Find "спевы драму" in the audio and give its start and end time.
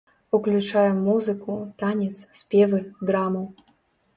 2.39-3.45